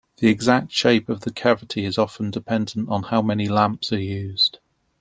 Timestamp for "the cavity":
1.21-1.85